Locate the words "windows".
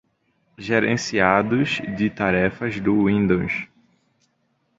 3.05-3.67